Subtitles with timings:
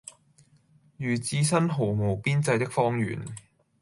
[0.97, 3.19] 如置身毫無邊際的荒原，